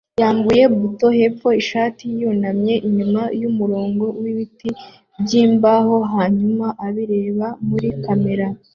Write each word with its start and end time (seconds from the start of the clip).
yambuye 0.21 0.63
buto-hepfo 0.79 1.47
ishati 1.61 2.03
yunamye 2.19 2.73
inyuma 2.87 3.21
yumurongo 3.41 4.05
wibiti 4.21 4.69
byimbaho 5.23 5.95
hanyuma 6.13 6.67
abireba 6.85 7.47
muri 7.69 7.89
kamera 8.05 8.47